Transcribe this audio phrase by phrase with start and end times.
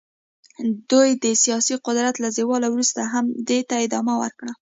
[0.91, 4.51] دوی د سیاسي قدرت له زوال وروسته هم دې ته ادامه ورکړه.